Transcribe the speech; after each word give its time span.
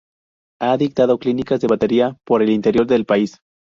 Ha 0.59 0.77
dictado 0.77 1.19
clínicas 1.19 1.61
de 1.61 1.67
batería 1.67 2.17
por 2.25 2.41
el 2.41 2.49
interior 2.49 2.87
del 2.87 3.05
país. 3.05 3.37